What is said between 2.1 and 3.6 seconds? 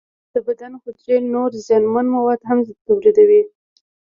مواد هم تولیدوي.